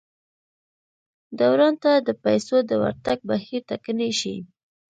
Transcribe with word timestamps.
دوران 1.39 1.73
ته 1.83 1.91
د 2.07 2.09
پیسو 2.23 2.57
د 2.69 2.71
ورتګ 2.81 3.19
بهیر 3.29 3.61
ټکنی 3.69 4.11
شي. 4.19 4.35